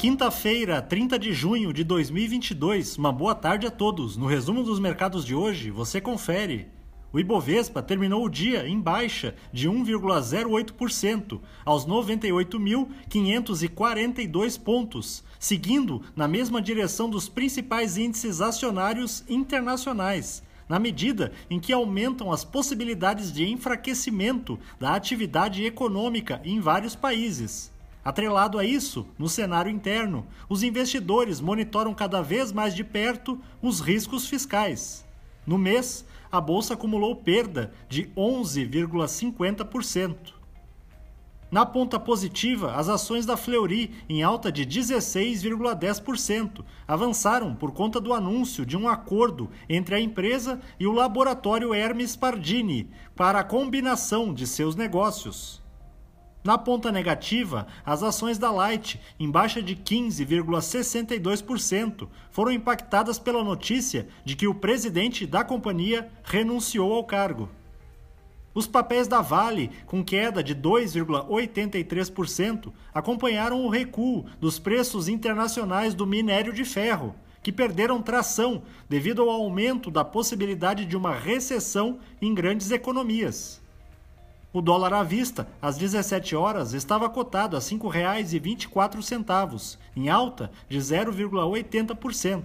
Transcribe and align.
quinta-feira, 0.00 0.80
30 0.80 1.18
de 1.18 1.34
junho 1.34 1.74
de 1.74 1.84
2022, 1.84 2.96
uma 2.96 3.12
boa 3.12 3.34
tarde 3.34 3.66
a 3.66 3.70
todos. 3.70 4.16
No 4.16 4.24
resumo 4.24 4.62
dos 4.62 4.80
mercados 4.80 5.26
de 5.26 5.34
hoje, 5.34 5.70
você 5.70 6.00
confere. 6.00 6.68
O 7.12 7.20
Ibovespa 7.20 7.82
terminou 7.82 8.24
o 8.24 8.30
dia 8.30 8.66
em 8.66 8.80
baixa 8.80 9.34
de 9.52 9.68
1,08% 9.68 11.38
aos 11.66 11.86
98.542 11.86 14.58
pontos, 14.58 15.22
seguindo 15.38 16.00
na 16.16 16.26
mesma 16.26 16.62
direção 16.62 17.10
dos 17.10 17.28
principais 17.28 17.98
índices 17.98 18.40
acionários 18.40 19.22
internacionais, 19.28 20.42
na 20.66 20.78
medida 20.78 21.30
em 21.50 21.60
que 21.60 21.74
aumentam 21.74 22.32
as 22.32 22.42
possibilidades 22.42 23.30
de 23.30 23.46
enfraquecimento 23.46 24.58
da 24.78 24.94
atividade 24.94 25.62
econômica 25.62 26.40
em 26.42 26.58
vários 26.58 26.96
países. 26.96 27.70
Atrelado 28.04 28.58
a 28.58 28.64
isso, 28.64 29.06
no 29.18 29.28
cenário 29.28 29.70
interno, 29.70 30.26
os 30.48 30.62
investidores 30.62 31.40
monitoram 31.40 31.92
cada 31.92 32.22
vez 32.22 32.50
mais 32.50 32.74
de 32.74 32.82
perto 32.82 33.38
os 33.60 33.80
riscos 33.80 34.26
fiscais. 34.26 35.04
No 35.46 35.58
mês, 35.58 36.06
a 36.32 36.40
bolsa 36.40 36.72
acumulou 36.74 37.16
perda 37.16 37.72
de 37.88 38.04
11,50%. 38.16 40.34
Na 41.50 41.66
ponta 41.66 41.98
positiva, 41.98 42.76
as 42.76 42.88
ações 42.88 43.26
da 43.26 43.36
Fleury, 43.36 43.90
em 44.08 44.22
alta 44.22 44.52
de 44.52 44.64
16,10%, 44.64 46.64
avançaram 46.86 47.56
por 47.56 47.72
conta 47.72 48.00
do 48.00 48.14
anúncio 48.14 48.64
de 48.64 48.76
um 48.76 48.88
acordo 48.88 49.50
entre 49.68 49.96
a 49.96 50.00
empresa 50.00 50.60
e 50.78 50.86
o 50.86 50.92
laboratório 50.92 51.74
Hermes 51.74 52.14
Pardini 52.14 52.88
para 53.16 53.40
a 53.40 53.44
combinação 53.44 54.32
de 54.32 54.46
seus 54.46 54.76
negócios. 54.76 55.60
Na 56.42 56.56
ponta 56.56 56.90
negativa, 56.90 57.66
as 57.84 58.02
ações 58.02 58.38
da 58.38 58.50
Light, 58.50 58.98
em 59.18 59.30
baixa 59.30 59.62
de 59.62 59.76
15,62%, 59.76 62.08
foram 62.30 62.50
impactadas 62.50 63.18
pela 63.18 63.44
notícia 63.44 64.08
de 64.24 64.34
que 64.34 64.48
o 64.48 64.54
presidente 64.54 65.26
da 65.26 65.44
companhia 65.44 66.10
renunciou 66.24 66.94
ao 66.94 67.04
cargo. 67.04 67.50
Os 68.54 68.66
papéis 68.66 69.06
da 69.06 69.20
Vale, 69.20 69.70
com 69.86 70.02
queda 70.02 70.42
de 70.42 70.56
2,83%, 70.56 72.72
acompanharam 72.92 73.64
o 73.64 73.68
recuo 73.68 74.24
dos 74.40 74.58
preços 74.58 75.06
internacionais 75.08 75.94
do 75.94 76.06
minério 76.06 76.54
de 76.54 76.64
ferro, 76.64 77.14
que 77.42 77.52
perderam 77.52 78.02
tração 78.02 78.62
devido 78.88 79.20
ao 79.22 79.28
aumento 79.28 79.88
da 79.90 80.04
possibilidade 80.04 80.86
de 80.86 80.96
uma 80.96 81.14
recessão 81.14 81.98
em 82.20 82.34
grandes 82.34 82.70
economias. 82.70 83.60
O 84.52 84.60
dólar 84.60 84.92
à 84.92 85.04
vista, 85.04 85.46
às 85.62 85.76
17 85.76 86.34
horas, 86.34 86.74
estava 86.74 87.08
cotado 87.08 87.56
a 87.56 87.60
R$ 87.60 87.64
5,24, 87.64 89.78
em 89.94 90.08
alta 90.08 90.50
de 90.68 90.76
0,80%. 90.76 92.42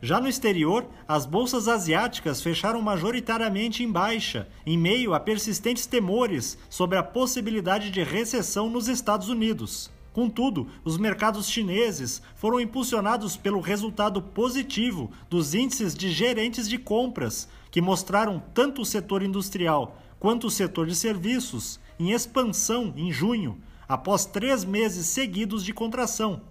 Já 0.00 0.18
no 0.18 0.28
exterior, 0.28 0.86
as 1.06 1.26
bolsas 1.26 1.68
asiáticas 1.68 2.40
fecharam 2.40 2.80
majoritariamente 2.80 3.82
em 3.82 3.92
baixa, 3.92 4.48
em 4.64 4.78
meio 4.78 5.12
a 5.12 5.20
persistentes 5.20 5.84
temores 5.84 6.56
sobre 6.70 6.96
a 6.96 7.02
possibilidade 7.02 7.90
de 7.90 8.02
recessão 8.02 8.70
nos 8.70 8.88
Estados 8.88 9.28
Unidos. 9.28 9.90
Contudo, 10.14 10.66
os 10.82 10.96
mercados 10.96 11.46
chineses 11.46 12.22
foram 12.36 12.58
impulsionados 12.58 13.36
pelo 13.36 13.60
resultado 13.60 14.22
positivo 14.22 15.10
dos 15.28 15.54
índices 15.54 15.94
de 15.94 16.10
gerentes 16.10 16.66
de 16.66 16.78
compras, 16.78 17.46
que 17.70 17.82
mostraram 17.82 18.42
tanto 18.54 18.80
o 18.80 18.86
setor 18.86 19.22
industrial 19.22 19.98
quanto 20.18 20.46
o 20.46 20.50
setor 20.50 20.86
de 20.86 20.94
serviços 20.94 21.78
em 21.98 22.12
expansão 22.12 22.94
em 22.96 23.12
junho, 23.12 23.60
após 23.88 24.26
três 24.26 24.64
meses 24.64 25.06
seguidos 25.06 25.64
de 25.64 25.72
contração. 25.72 26.42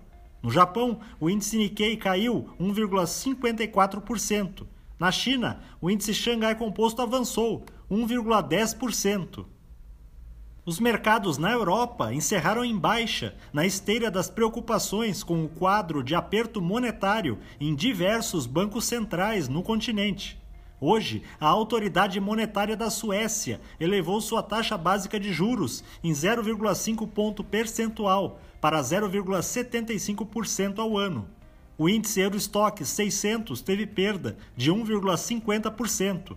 No 0.41 0.49
Japão, 0.52 0.99
o 1.19 1.30
índice 1.30 1.58
Nikkei 1.58 1.97
caiu 1.97 2.49
1,54%. 2.59 4.65
Na 4.99 5.11
China, 5.11 5.61
o 5.81 5.89
índice 5.89 6.14
Xangai 6.14 6.55
Composto 6.55 7.02
avançou 7.02 7.65
1,10%. 7.92 9.45
Os 10.65 10.80
mercados 10.80 11.37
na 11.37 11.52
Europa 11.52 12.14
encerraram 12.14 12.65
em 12.65 12.76
baixa, 12.76 13.36
na 13.53 13.65
esteira 13.65 14.09
das 14.09 14.30
preocupações 14.30 15.23
com 15.23 15.45
o 15.45 15.49
quadro 15.49 16.03
de 16.03 16.15
aperto 16.15 16.59
monetário 16.59 17.37
em 17.59 17.76
diversos 17.76 18.47
bancos 18.47 18.86
centrais 18.86 19.47
no 19.47 19.61
continente. 19.61 20.43
Hoje, 20.80 21.23
a 21.39 21.47
autoridade 21.47 22.19
monetária 22.19 22.75
da 22.75 22.89
Suécia 22.89 23.61
elevou 23.80 24.19
sua 24.19 24.43
taxa 24.43 24.77
básica 24.77 25.19
de 25.19 25.31
juros 25.31 25.83
em 26.03 26.11
0,5 26.11 27.08
ponto 27.08 27.43
percentual 27.43 28.39
para 28.59 28.81
0,75% 28.81 30.80
ao 30.80 30.97
ano. 30.97 31.27
O 31.77 31.87
índice 31.87 32.19
Eurostock 32.19 32.83
600 32.83 33.61
teve 33.61 33.85
perda 33.85 34.37
de 34.55 34.71
1,50%. 34.71 36.35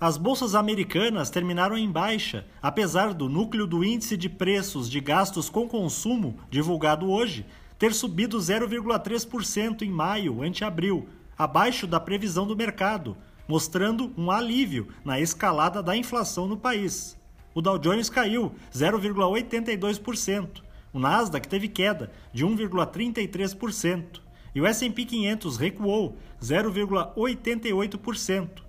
As 0.00 0.16
bolsas 0.16 0.56
americanas 0.56 1.30
terminaram 1.30 1.78
em 1.78 1.88
baixa, 1.88 2.44
apesar 2.60 3.14
do 3.14 3.28
núcleo 3.28 3.68
do 3.68 3.84
índice 3.84 4.16
de 4.16 4.28
preços 4.28 4.90
de 4.90 5.00
gastos 5.00 5.48
com 5.48 5.68
consumo, 5.68 6.36
divulgado 6.50 7.08
hoje, 7.08 7.46
ter 7.78 7.94
subido 7.94 8.38
0,3% 8.38 9.82
em 9.82 9.90
maio 9.90 10.42
ante 10.42 10.64
abril, 10.64 11.08
abaixo 11.36 11.86
da 11.86 12.00
previsão 12.00 12.46
do 12.46 12.56
mercado, 12.56 13.16
mostrando 13.48 14.12
um 14.16 14.30
alívio 14.30 14.88
na 15.04 15.20
escalada 15.20 15.82
da 15.82 15.96
inflação 15.96 16.46
no 16.46 16.56
país. 16.56 17.20
O 17.54 17.60
Dow 17.60 17.78
Jones 17.78 18.08
caiu 18.08 18.54
0,82%, 18.72 20.62
o 20.92 20.98
Nasdaq 20.98 21.46
teve 21.48 21.68
queda 21.68 22.10
de 22.32 22.44
1,33% 22.44 24.20
e 24.54 24.60
o 24.60 24.66
S&P 24.66 25.06
500 25.06 25.56
recuou 25.56 26.18
0,88%. 26.40 28.62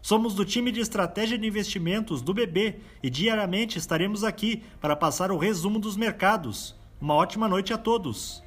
Somos 0.00 0.34
do 0.34 0.44
time 0.44 0.70
de 0.70 0.78
estratégia 0.78 1.36
de 1.36 1.48
investimentos 1.48 2.22
do 2.22 2.32
BB 2.32 2.76
e 3.02 3.10
diariamente 3.10 3.76
estaremos 3.76 4.22
aqui 4.22 4.62
para 4.80 4.94
passar 4.94 5.32
o 5.32 5.36
resumo 5.36 5.80
dos 5.80 5.96
mercados. 5.96 6.76
Uma 7.00 7.14
ótima 7.14 7.48
noite 7.48 7.72
a 7.72 7.78
todos. 7.78 8.45